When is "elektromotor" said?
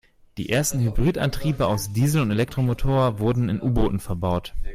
2.31-3.19